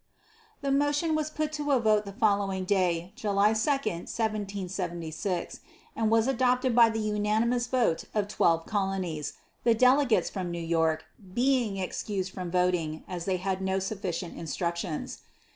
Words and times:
The 0.61 0.71
motion 0.71 1.13
was 1.13 1.29
put 1.29 1.53
to 1.53 1.69
a 1.69 1.79
vote 1.79 2.05
the 2.05 2.11
following 2.11 2.65
day, 2.65 3.13
July 3.15 3.53
2, 3.53 3.59
1776, 3.69 5.59
and 5.95 6.09
was 6.09 6.27
adopted 6.27 6.73
by 6.75 6.89
the 6.89 6.97
unanimous 6.99 7.67
vote 7.67 8.05
of 8.15 8.27
twelve 8.27 8.65
colonies, 8.65 9.33
the 9.63 9.75
delegates 9.75 10.27
from 10.31 10.49
New 10.49 10.57
York 10.57 11.05
being 11.35 11.77
excused 11.77 12.31
from 12.33 12.49
voting, 12.49 13.03
as 13.07 13.25
they 13.25 13.37
had 13.37 13.61
no 13.61 13.77
sufficient 13.77 14.35
instructions. 14.39 15.19